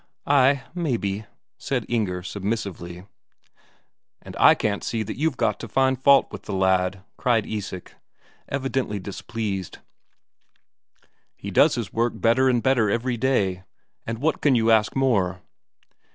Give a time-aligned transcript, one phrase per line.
[0.25, 1.27] "Ay, maybe,"
[1.59, 3.05] said Inger submissively.
[4.23, 7.93] "And I can't see what you've got to find fault with the lad," cried Isak,
[8.49, 9.77] evidently displeased.
[11.35, 13.63] "He does his work better and better every day,
[14.07, 15.39] and what can you ask more?"